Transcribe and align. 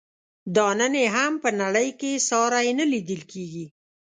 دا 0.55 0.67
نن 0.79 0.93
یې 1.01 1.07
هم 1.15 1.33
په 1.43 1.49
نړۍ 1.61 1.89
کې 1.99 2.11
ساری 2.29 2.69
نه 2.79 2.85
لیدل 2.93 3.21
کیږي. 3.31 3.65